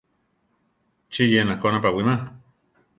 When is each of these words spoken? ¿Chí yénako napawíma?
¿Chí 1.11 1.21
yénako 1.31 1.67
napawíma? 1.71 2.15